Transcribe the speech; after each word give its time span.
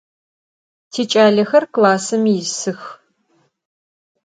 Tiç'alexer 0.91 1.63
klassım 1.73 2.23
yisıx. 2.31 2.81